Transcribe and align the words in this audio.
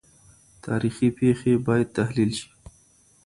تاريخي 0.65 1.07
پېښې 1.17 1.51
بايد 1.65 1.87
تحليل 1.97 2.31
سي. 2.39 2.47